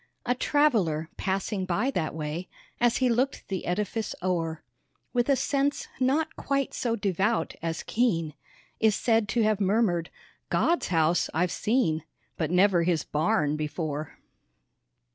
A 0.25 0.33
traveller, 0.33 1.09
passing 1.15 1.63
by 1.63 1.91
that 1.91 2.15
way, 2.15 2.47
As 2.79 2.97
he 2.97 3.07
looked 3.07 3.47
the 3.49 3.67
edifice 3.67 4.15
o'er, 4.23 4.63
With 5.13 5.29
a 5.29 5.35
sense 5.35 5.89
not 5.99 6.35
quite 6.35 6.73
so 6.73 6.95
devout 6.95 7.53
as 7.61 7.83
keen, 7.83 8.33
Is 8.79 8.95
said 8.95 9.29
to 9.29 9.43
have 9.43 9.61
murmered, 9.61 10.09
"God's 10.49 10.87
house 10.87 11.29
I've 11.35 11.51
seen, 11.51 12.03
But 12.35 12.49
never 12.49 12.81
His 12.81 13.03
barn 13.03 13.55
before!" 13.55 14.17